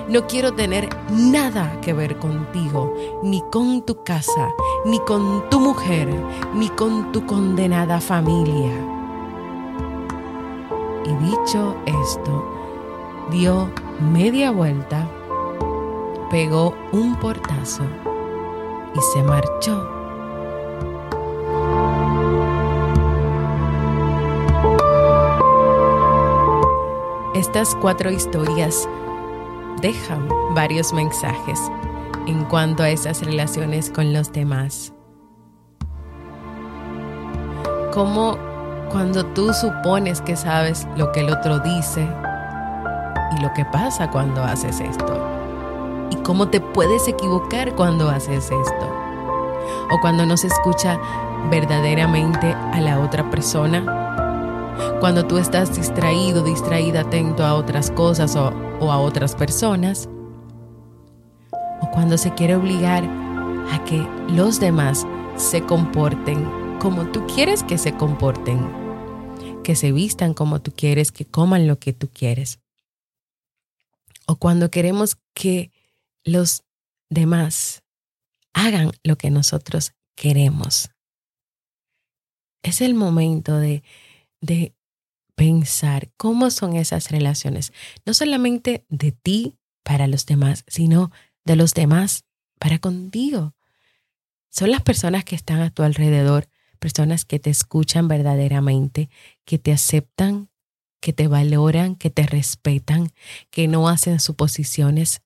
No 0.09 0.27
quiero 0.27 0.53
tener 0.53 0.89
nada 1.11 1.81
que 1.81 1.93
ver 1.93 2.19
contigo, 2.19 2.95
ni 3.23 3.43
con 3.51 3.83
tu 3.83 4.03
casa, 4.03 4.49
ni 4.85 4.99
con 5.01 5.49
tu 5.51 5.61
mujer, 5.61 6.09
ni 6.55 6.69
con 6.71 7.13
tu 7.13 7.27
condenada 7.27 8.01
familia. 8.01 8.73
Y 11.05 11.25
dicho 11.25 11.77
esto, 11.87 12.45
dio 13.31 13.71
media 14.13 14.51
vuelta, 14.51 15.09
pegó 16.31 16.75
un 16.93 17.17
portazo 17.17 17.85
y 18.95 19.01
se 19.13 19.23
marchó. 19.23 20.01
Estas 27.35 27.75
cuatro 27.75 28.11
historias 28.11 28.87
dejan 29.81 30.29
varios 30.55 30.93
mensajes 30.93 31.61
en 32.27 32.45
cuanto 32.45 32.83
a 32.83 32.91
esas 32.91 33.25
relaciones 33.25 33.91
con 33.91 34.13
los 34.13 34.33
demás. 34.33 34.93
Como 37.93 38.37
cuando 38.91 39.25
tú 39.27 39.53
supones 39.53 40.21
que 40.21 40.37
sabes 40.37 40.87
lo 40.97 41.13
que 41.13 41.21
el 41.21 41.31
otro 41.31 41.61
dice 41.61 42.07
y 43.37 43.41
lo 43.41 43.53
que 43.55 43.65
pasa 43.65 44.11
cuando 44.11 44.43
haces 44.43 44.81
esto. 44.81 45.27
Y 46.11 46.17
cómo 46.17 46.49
te 46.49 46.61
puedes 46.61 47.07
equivocar 47.09 47.75
cuando 47.75 48.09
haces 48.11 48.51
esto. 48.51 48.97
O 49.93 50.01
cuando 50.01 50.27
no 50.27 50.37
se 50.37 50.49
escucha 50.49 50.99
verdaderamente 51.51 52.53
a 52.53 52.81
la 52.81 53.01
otra 53.01 53.29
persona. 53.31 54.00
Cuando 55.01 55.27
tú 55.27 55.39
estás 55.39 55.75
distraído, 55.75 56.45
distraída, 56.45 57.01
atento 57.01 57.43
a 57.43 57.55
otras 57.55 57.91
cosas 57.91 58.37
o 58.37 58.93
a 58.93 58.99
otras 58.99 59.35
personas, 59.35 60.11
o 61.81 61.91
cuando 61.91 62.19
se 62.19 62.35
quiere 62.35 62.55
obligar 62.55 63.05
a 63.05 63.83
que 63.87 64.07
los 64.29 64.61
demás 64.61 65.07
se 65.37 65.63
comporten 65.65 66.45
como 66.81 67.11
tú 67.13 67.27
quieres 67.27 67.63
que 67.63 67.79
se 67.79 67.97
comporten, 67.97 68.59
que 69.65 69.75
se 69.75 69.91
vistan 69.91 70.35
como 70.35 70.61
tú 70.61 70.73
quieres, 70.73 71.13
que 71.13 71.25
coman 71.25 71.67
lo 71.67 71.79
que 71.79 71.95
tú 71.95 72.11
quieres, 72.13 72.59
o 74.27 74.37
cuando 74.37 74.71
queremos 74.71 75.17
que 75.33 75.73
los 76.25 76.63
demás 77.09 77.83
hagan 78.53 78.93
lo 79.03 79.17
que 79.17 79.31
nosotros 79.31 79.93
queremos. 80.15 80.91
Es 82.63 82.83
el 82.83 82.93
momento 82.93 83.57
de 83.57 83.83
pensar 85.41 86.11
cómo 86.19 86.51
son 86.51 86.77
esas 86.77 87.11
relaciones, 87.11 87.73
no 88.05 88.13
solamente 88.13 88.85
de 88.91 89.11
ti 89.11 89.57
para 89.83 90.07
los 90.07 90.27
demás, 90.27 90.65
sino 90.67 91.11
de 91.47 91.57
los 91.57 91.73
demás 91.73 92.27
para 92.59 92.79
contigo. 92.79 93.55
Son 94.51 94.71
las 94.71 94.83
personas 94.83 95.25
que 95.25 95.37
están 95.37 95.61
a 95.61 95.71
tu 95.71 95.83
alrededor, 95.83 96.51
personas 96.79 97.25
que 97.25 97.39
te 97.39 97.49
escuchan 97.49 98.07
verdaderamente, 98.07 99.09
que 99.47 99.59
te 99.59 99.73
aceptan, 99.73 100.51
que 101.01 101.15
te 101.15 101.27
valoran, 101.27 101.97
que 101.97 102.11
te 102.11 102.25
respetan, 102.25 103.11
que 103.49 103.67
no 103.67 103.89
hacen 103.89 104.21
suposiciones. 104.21 105.23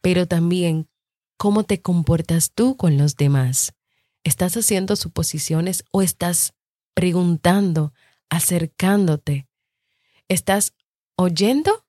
Pero 0.00 0.26
también 0.26 0.88
cómo 1.36 1.64
te 1.64 1.82
comportas 1.82 2.52
tú 2.54 2.78
con 2.78 2.96
los 2.96 3.16
demás. 3.16 3.74
¿Estás 4.24 4.56
haciendo 4.56 4.96
suposiciones 4.96 5.84
o 5.90 6.00
estás 6.00 6.54
preguntando 6.94 7.92
acercándote. 8.30 9.48
¿Estás 10.28 10.74
oyendo? 11.16 11.84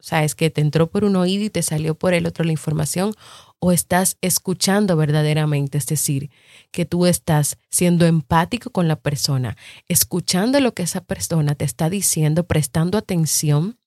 ¿Sabes 0.00 0.34
que 0.34 0.48
te 0.48 0.62
entró 0.62 0.90
por 0.90 1.04
un 1.04 1.16
oído 1.16 1.44
y 1.44 1.50
te 1.50 1.62
salió 1.62 1.94
por 1.94 2.14
el 2.14 2.26
otro 2.26 2.44
la 2.44 2.52
información? 2.52 3.14
¿O 3.58 3.72
estás 3.72 4.16
escuchando 4.22 4.96
verdaderamente? 4.96 5.76
Es 5.76 5.86
decir, 5.86 6.30
que 6.70 6.86
tú 6.86 7.04
estás 7.04 7.58
siendo 7.68 8.06
empático 8.06 8.70
con 8.70 8.88
la 8.88 8.96
persona, 8.96 9.58
escuchando 9.88 10.58
lo 10.60 10.72
que 10.72 10.84
esa 10.84 11.02
persona 11.02 11.54
te 11.54 11.66
está 11.66 11.90
diciendo, 11.90 12.46
prestando 12.46 12.96
atención, 12.96 13.78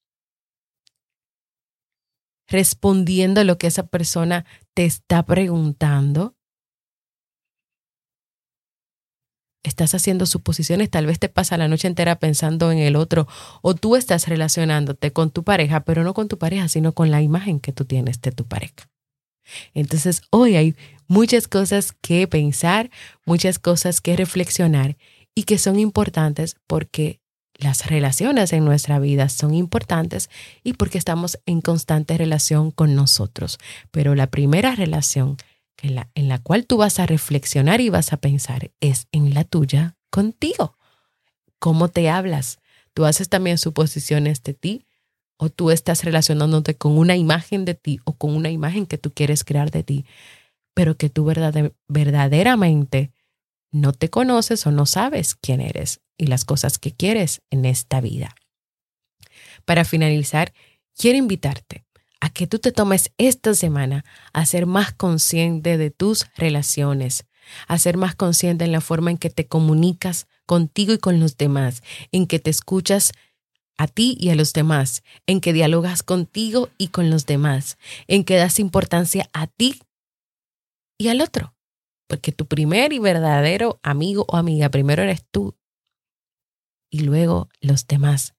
respondiendo 2.47 3.43
lo 3.43 3.57
que 3.57 3.67
esa 3.67 3.87
persona 3.87 4.45
te 4.75 4.85
está 4.85 5.23
preguntando. 5.23 6.35
Estás 9.63 9.95
haciendo 9.95 10.25
suposiciones, 10.25 10.89
tal 10.89 11.05
vez 11.05 11.19
te 11.19 11.29
pasa 11.29 11.57
la 11.57 11.67
noche 11.67 11.87
entera 11.87 12.19
pensando 12.19 12.71
en 12.71 12.79
el 12.79 12.95
otro 12.95 13.27
o 13.61 13.73
tú 13.73 13.95
estás 13.95 14.27
relacionándote 14.27 15.11
con 15.11 15.31
tu 15.31 15.43
pareja, 15.43 15.81
pero 15.85 16.03
no 16.03 16.13
con 16.13 16.27
tu 16.27 16.37
pareja, 16.37 16.67
sino 16.67 16.91
con 16.91 17.11
la 17.11 17.21
imagen 17.21 17.59
que 17.59 17.71
tú 17.71 17.85
tienes 17.85 18.21
de 18.21 18.31
tu 18.31 18.45
pareja. 18.45 18.89
Entonces, 19.73 20.21
hoy 20.29 20.55
hay 20.55 20.75
muchas 21.07 21.47
cosas 21.47 21.93
que 22.01 22.27
pensar, 22.27 22.89
muchas 23.25 23.59
cosas 23.59 24.01
que 24.01 24.15
reflexionar 24.15 24.97
y 25.35 25.43
que 25.43 25.57
son 25.57 25.79
importantes 25.79 26.57
porque 26.67 27.19
las 27.55 27.85
relaciones 27.87 28.51
en 28.51 28.65
nuestra 28.65 28.99
vida 28.99 29.29
son 29.29 29.53
importantes 29.53 30.29
y 30.63 30.73
porque 30.73 30.97
estamos 30.97 31.39
en 31.45 31.61
constante 31.61 32.17
relación 32.17 32.71
con 32.71 32.95
nosotros. 32.95 33.59
Pero 33.91 34.15
la 34.15 34.27
primera 34.27 34.75
relación 34.75 35.37
en 35.81 35.95
la, 35.95 36.09
en 36.15 36.29
la 36.29 36.39
cual 36.39 36.65
tú 36.65 36.77
vas 36.77 36.99
a 36.99 37.05
reflexionar 37.05 37.81
y 37.81 37.89
vas 37.89 38.13
a 38.13 38.17
pensar 38.17 38.71
es 38.79 39.07
en 39.11 39.33
la 39.33 39.43
tuya 39.43 39.97
contigo. 40.09 40.77
¿Cómo 41.59 41.87
te 41.87 42.09
hablas? 42.09 42.59
¿Tú 42.93 43.05
haces 43.05 43.29
también 43.29 43.57
suposiciones 43.57 44.43
de 44.43 44.53
ti? 44.53 44.85
¿O 45.37 45.49
tú 45.49 45.71
estás 45.71 46.03
relacionándote 46.03 46.75
con 46.75 46.97
una 46.97 47.15
imagen 47.15 47.65
de 47.65 47.73
ti 47.73 47.99
o 48.05 48.13
con 48.13 48.35
una 48.35 48.49
imagen 48.49 48.85
que 48.85 48.97
tú 48.97 49.11
quieres 49.11 49.43
crear 49.43 49.71
de 49.71 49.83
ti, 49.83 50.05
pero 50.73 50.95
que 50.95 51.09
tú 51.09 51.25
verdaderamente 51.87 53.11
no 53.71 53.93
te 53.93 54.09
conoces 54.09 54.65
o 54.67 54.71
no 54.71 54.85
sabes 54.85 55.35
quién 55.35 55.59
eres 55.59 56.01
y 56.17 56.27
las 56.27 56.45
cosas 56.45 56.77
que 56.77 56.91
quieres 56.91 57.41
en 57.49 57.65
esta 57.65 57.99
vida? 57.99 58.35
Para 59.65 59.85
finalizar, 59.85 60.53
quiero 60.95 61.17
invitarte 61.17 61.82
a 62.23 62.29
que 62.29 62.47
tú 62.47 62.57
te 62.57 62.71
tomes 62.71 63.11
esta 63.17 63.53
semana 63.53 64.05
a 64.31 64.45
ser 64.45 64.65
más 64.65 64.93
consciente 64.93 65.77
de 65.77 65.91
tus 65.91 66.25
relaciones, 66.37 67.25
a 67.67 67.77
ser 67.77 67.97
más 67.97 68.15
consciente 68.15 68.63
en 68.63 68.71
la 68.71 68.79
forma 68.79 69.11
en 69.11 69.17
que 69.17 69.29
te 69.29 69.45
comunicas 69.45 70.27
contigo 70.45 70.93
y 70.93 70.99
con 70.99 71.19
los 71.19 71.35
demás, 71.35 71.83
en 72.13 72.25
que 72.25 72.39
te 72.39 72.49
escuchas 72.49 73.11
a 73.77 73.87
ti 73.87 74.15
y 74.21 74.29
a 74.29 74.35
los 74.35 74.53
demás, 74.53 75.03
en 75.27 75.41
que 75.41 75.51
dialogas 75.51 76.01
contigo 76.01 76.69
y 76.77 76.87
con 76.87 77.09
los 77.09 77.25
demás, 77.25 77.77
en 78.07 78.23
que 78.23 78.37
das 78.37 78.57
importancia 78.57 79.29
a 79.33 79.47
ti 79.47 79.81
y 80.97 81.09
al 81.09 81.19
otro. 81.19 81.53
Porque 82.07 82.31
tu 82.31 82.45
primer 82.45 82.93
y 82.93 82.99
verdadero 82.99 83.81
amigo 83.83 84.23
o 84.29 84.37
amiga 84.37 84.69
primero 84.69 85.03
eres 85.03 85.25
tú 85.29 85.57
y 86.89 87.01
luego 87.01 87.49
los 87.59 87.85
demás. 87.85 88.33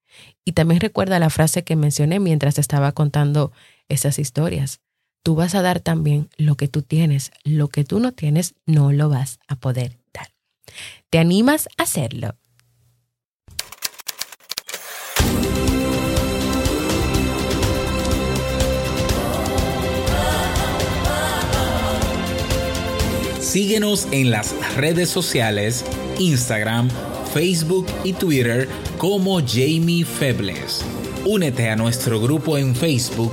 Y 0.45 0.53
también 0.53 0.81
recuerda 0.81 1.19
la 1.19 1.29
frase 1.29 1.65
que 1.65 1.77
mencioné 1.77 2.21
mientras 2.21 2.59
estaba 2.59 2.93
contando 2.93 3.53
esas 3.89 4.19
historias. 4.19 4.81
Tú 5.23 5.35
vas 5.35 5.55
a 5.55 5.63
dar 5.63 5.81
también 5.81 6.29
lo 6.37 6.57
que 6.57 6.69
tú 6.69 6.83
tienes. 6.83 7.33
Lo 7.45 7.69
que 7.69 7.85
tú 7.85 7.99
no 7.99 8.13
tienes 8.13 8.55
no 8.67 8.93
lo 8.93 9.09
vas 9.09 9.39
a 9.49 9.57
poder 9.57 9.99
dar. 10.13 10.29
¿Te 11.11 11.19
animas 11.19 11.69
a 11.79 11.85
hacerlo? 11.85 12.37
Síguenos 23.41 24.09
en 24.11 24.33
las 24.33 24.53
redes 24.75 25.09
sociales, 25.09 25.85
Instagram, 26.19 26.91
Facebook 27.33 27.87
y 28.03 28.13
Twitter 28.13 28.69
como 28.99 29.39
Jamie 29.39 30.05
Febles. 30.05 30.85
Únete 31.25 31.71
a 31.71 31.77
nuestro 31.77 32.21
grupo 32.21 32.59
en 32.59 32.75
Facebook 32.75 33.33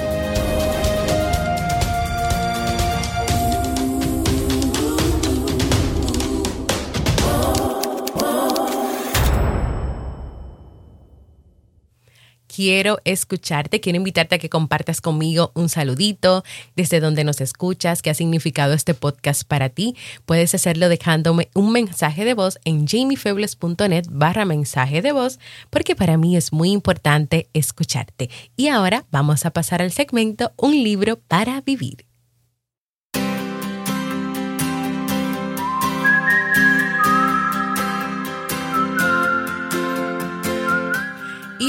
Quiero 12.61 12.99
escucharte, 13.05 13.79
quiero 13.79 13.97
invitarte 13.97 14.35
a 14.35 14.37
que 14.37 14.47
compartas 14.47 15.01
conmigo 15.01 15.51
un 15.55 15.67
saludito 15.67 16.43
desde 16.75 16.99
donde 16.99 17.23
nos 17.23 17.41
escuchas, 17.41 18.03
qué 18.03 18.11
ha 18.11 18.13
significado 18.13 18.73
este 18.73 18.93
podcast 18.93 19.45
para 19.45 19.69
ti. 19.69 19.95
Puedes 20.27 20.53
hacerlo 20.53 20.87
dejándome 20.87 21.49
un 21.55 21.71
mensaje 21.71 22.23
de 22.23 22.35
voz 22.35 22.59
en 22.63 22.85
jamiefebles.net 22.87 24.05
barra 24.11 24.45
mensaje 24.45 25.01
de 25.01 25.11
voz, 25.11 25.39
porque 25.71 25.95
para 25.95 26.17
mí 26.17 26.37
es 26.37 26.53
muy 26.53 26.69
importante 26.69 27.49
escucharte. 27.53 28.29
Y 28.55 28.67
ahora 28.67 29.05
vamos 29.09 29.47
a 29.47 29.49
pasar 29.49 29.81
al 29.81 29.91
segmento 29.91 30.51
Un 30.55 30.83
libro 30.83 31.17
para 31.17 31.61
vivir. 31.61 32.10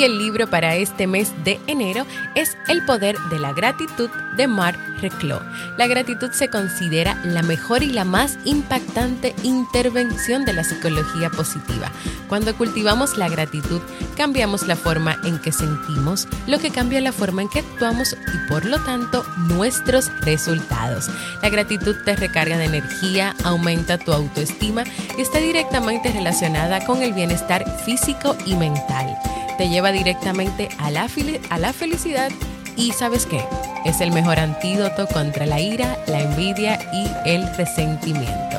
El 0.05 0.19
libro 0.19 0.49
para 0.49 0.75
este 0.75 1.07
mes 1.07 1.33
de 1.45 1.61
enero 1.67 2.07
es 2.35 2.57
El 2.69 2.85
poder 2.85 3.17
de 3.31 3.39
la 3.39 3.53
gratitud 3.53 4.11
de 4.37 4.49
Marc 4.49 4.79
Reclos. 5.01 5.43
La 5.79 5.87
gratitud 5.87 6.31
se 6.33 6.49
considera 6.49 7.21
la 7.25 7.43
mejor 7.43 7.83
y 7.83 7.91
la 7.91 8.05
más 8.05 8.39
impactante 8.45 9.35
intervención 9.43 10.45
de 10.45 10.55
la 10.55 10.65
psicología 10.65 11.31
positiva. 11.31 11.93
Cuando 12.29 12.57
cultivamos 12.57 13.17
la 13.17 13.29
gratitud, 13.29 13.81
cambiamos 14.17 14.67
la 14.67 14.77
forma 14.77 15.19
en 15.25 15.39
que 15.39 15.53
sentimos, 15.53 16.27
lo 16.47 16.59
que 16.59 16.71
cambia 16.71 17.01
la 17.01 17.13
forma 17.13 17.43
en 17.43 17.49
que 17.49 17.61
actuamos 17.61 18.15
y 18.15 18.49
por 18.49 18.65
lo 18.65 18.83
tanto 18.85 19.25
nuestros 19.49 20.11
resultados. 20.23 21.11
La 21.43 21.51
gratitud 21.51 21.97
te 22.05 22.17
recarga 22.17 22.59
de 22.59 22.65
energía, 22.65 23.37
aumenta 23.45 23.99
tu 23.99 24.13
autoestima 24.13 24.85
y 25.17 25.21
está 25.21 25.39
directamente 25.39 26.11
relacionada 26.11 26.85
con 26.85 27.03
el 27.03 27.13
bienestar 27.13 27.65
físico 27.85 28.37
y 28.47 28.55
mental 28.57 29.17
te 29.59 29.69
lleva 29.69 29.93
directamente 29.93 30.69
a 30.79 30.91
la, 30.91 31.09
a 31.51 31.59
la 31.59 31.73
felicidad 31.73 32.31
y 32.77 32.93
sabes 32.93 33.27
qué, 33.27 33.41
es 33.85 34.01
el 34.01 34.13
mejor 34.13 34.39
antídoto 34.39 35.07
contra 35.07 35.47
la 35.47 35.61
ira, 35.61 35.99
la 36.07 36.21
envidia 36.21 36.79
y 36.93 37.29
el 37.29 37.47
resentimiento. 37.57 38.59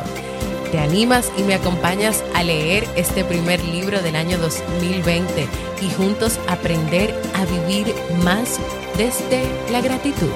¿Te 0.71 0.79
animas 0.79 1.31
y 1.37 1.43
me 1.43 1.53
acompañas 1.53 2.23
a 2.33 2.43
leer 2.43 2.87
este 2.95 3.23
primer 3.23 3.63
libro 3.63 4.01
del 4.01 4.15
año 4.15 4.37
2020 4.39 5.47
y 5.81 5.89
juntos 5.91 6.39
aprender 6.47 7.13
a 7.35 7.45
vivir 7.45 7.93
más 8.23 8.59
desde 8.97 9.43
la 9.71 9.81
gratitud? 9.81 10.31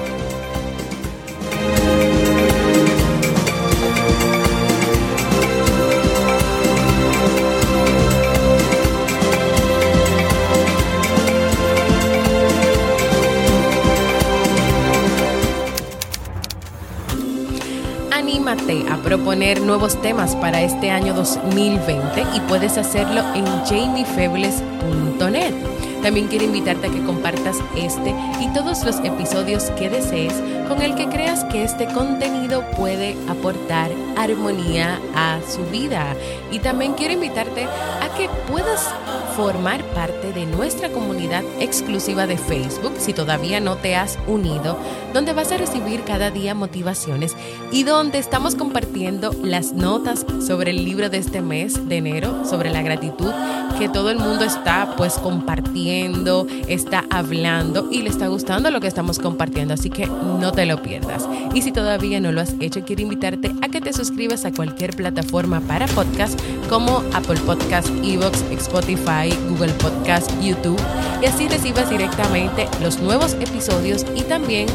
A 18.88 18.96
proponer 18.96 19.60
nuevos 19.62 20.00
temas 20.02 20.34
para 20.36 20.60
este 20.62 20.90
año 20.90 21.14
2020 21.14 22.24
y 22.34 22.40
puedes 22.40 22.76
hacerlo 22.76 23.22
en 23.34 23.46
jamiefebles.net. 23.64 25.54
También 26.02 26.26
quiero 26.28 26.44
invitarte 26.44 26.88
a 26.88 26.90
que 26.90 27.02
compartas 27.04 27.58
este 27.76 28.14
y 28.40 28.48
todos 28.54 28.84
los 28.84 28.96
episodios 29.00 29.70
que 29.78 29.88
desees 29.88 30.34
con 30.68 30.82
el 30.82 30.94
que 30.94 31.08
creas 31.08 31.44
que 31.44 31.62
este 31.64 31.86
contenido 31.86 32.62
puede 32.76 33.16
aportar 33.28 33.90
armonía 34.16 35.00
a 35.14 35.38
su 35.48 35.64
vida. 35.66 36.14
Y 36.50 36.58
también 36.58 36.94
quiero 36.94 37.14
invitarte 37.14 37.64
a 37.64 38.16
que 38.16 38.28
puedas 38.50 38.92
formar 39.38 39.84
parte 39.94 40.32
de 40.32 40.46
nuestra 40.46 40.90
comunidad 40.90 41.44
exclusiva 41.60 42.26
de 42.26 42.36
Facebook 42.36 42.94
si 42.98 43.12
todavía 43.12 43.60
no 43.60 43.76
te 43.76 43.94
has 43.94 44.18
unido, 44.26 44.76
donde 45.14 45.32
vas 45.32 45.52
a 45.52 45.56
recibir 45.56 46.02
cada 46.02 46.32
día 46.32 46.56
motivaciones 46.56 47.36
y 47.70 47.84
donde 47.84 48.18
estamos 48.18 48.56
compartiendo 48.56 49.32
las 49.40 49.72
notas 49.72 50.26
sobre 50.44 50.72
el 50.72 50.84
libro 50.84 51.08
de 51.08 51.18
este 51.18 51.40
mes 51.40 51.88
de 51.88 51.98
enero, 51.98 52.44
sobre 52.46 52.70
la 52.70 52.82
gratitud, 52.82 53.30
que 53.78 53.88
todo 53.88 54.10
el 54.10 54.18
mundo 54.18 54.44
está 54.44 54.94
pues 54.96 55.14
compartiendo, 55.14 56.46
está 56.66 57.04
hablando 57.10 57.88
y 57.92 58.02
le 58.02 58.10
está 58.10 58.26
gustando 58.26 58.70
lo 58.70 58.80
que 58.80 58.88
estamos 58.88 59.20
compartiendo, 59.20 59.74
así 59.74 59.88
que 59.88 60.06
no 60.06 60.50
te 60.50 60.66
lo 60.66 60.82
pierdas. 60.82 61.28
Y 61.54 61.62
si 61.62 61.70
todavía 61.70 62.18
no 62.20 62.32
lo 62.32 62.40
has 62.40 62.54
hecho, 62.58 62.82
quiero 62.84 63.02
invitarte 63.02 63.52
a 63.62 63.68
que 63.68 63.80
te 63.80 63.92
suscribas 63.92 64.44
a 64.44 64.52
cualquier 64.52 64.96
plataforma 64.96 65.60
para 65.60 65.86
podcast 65.86 66.38
como 66.68 67.04
Apple 67.14 67.38
Podcast, 67.46 67.88
Evox, 68.02 68.42
Spotify, 68.50 69.32
Google 69.48 69.72
Podcast, 69.74 70.30
YouTube 70.42 70.80
y 71.22 71.26
así 71.26 71.46
recibas 71.46 71.88
directamente 71.88 72.66
los 72.82 72.98
nuevos 73.00 73.34
episodios 73.34 74.04
y 74.16 74.22
también 74.22 74.66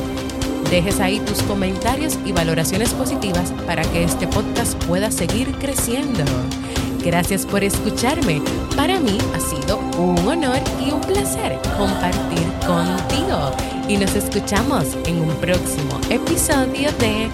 dejes 0.69 1.01
ahí 1.01 1.19
tus 1.19 1.41
comentarios 1.43 2.17
y 2.25 2.31
valoraciones 2.31 2.93
positivas 2.93 3.51
para 3.67 3.83
que 3.83 4.03
este 4.03 4.27
podcast 4.27 4.81
pueda 4.85 5.11
seguir 5.11 5.51
creciendo. 5.55 6.23
Gracias 7.03 7.45
por 7.45 7.63
escucharme. 7.63 8.41
Para 8.83 8.99
mí 8.99 9.17
ha 9.33 9.39
sido 9.39 9.77
un 9.97 10.27
honor 10.27 10.59
y 10.85 10.91
un 10.91 10.99
placer 10.99 11.57
compartir 11.77 12.45
contigo. 12.67 13.55
Y 13.87 13.95
nos 13.95 14.13
escuchamos 14.13 14.97
en 15.05 15.21
un 15.21 15.33
próximo 15.37 16.01
episodio 16.09 16.91
de 16.99 17.29